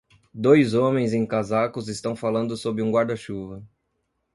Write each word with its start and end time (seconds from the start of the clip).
Dois 0.33 0.73
homens 0.73 1.13
em 1.13 1.27
casacos 1.27 1.87
estão 1.87 2.15
falando 2.15 2.57
sob 2.57 2.81
um 2.81 2.89
guarda-chuva. 2.91 3.63